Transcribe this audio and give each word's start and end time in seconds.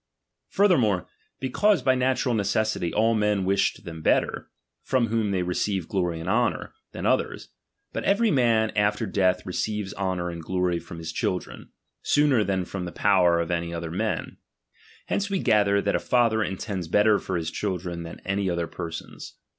Furthermore, 0.49 1.05
because 1.39 1.83
by 1.83 1.93
natural 1.93 2.33
necessity 2.33 2.91
Ami 2.91 2.91
sow 2.95 2.99
omf 3.09 3.09
all 3.09 3.13
men 3.13 3.45
wish 3.45 3.75
them 3.75 4.01
better, 4.01 4.49
from 4.81 5.09
whom 5.09 5.29
they 5.29 5.43
receive 5.43 5.87
glory 5.87 6.19
and 6.19 6.27
honour, 6.27 6.73
than 6.91 7.05
others; 7.05 7.49
but 7.93 8.03
every 8.03 8.31
man 8.31 8.71
after 8.75 9.05
death 9.05 9.45
receives 9.45 9.93
honour 9.93 10.31
and 10.31 10.41
glory 10.41 10.79
from 10.79 10.97
his 10.97 11.11
children, 11.11 11.69
sooner 12.01 12.43
than 12.43 12.65
from 12.65 12.85
the 12.85 12.91
power 12.91 13.39
of 13.39 13.51
any 13.51 13.75
other 13.75 13.91
men: 13.91 14.37
hence 15.05 15.29
we 15.29 15.37
gather, 15.37 15.79
that 15.83 15.93
a 15.95 15.99
father 15.99 16.41
intends 16.43 16.87
bet 16.87 17.05
ter 17.05 17.19
for 17.19 17.37
his 17.37 17.51
children 17.51 18.01
than 18.01 18.21
any 18.25 18.49
other 18.49 18.65
person's. 18.65 19.35